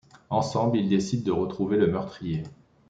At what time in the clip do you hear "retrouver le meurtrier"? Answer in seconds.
1.39-2.41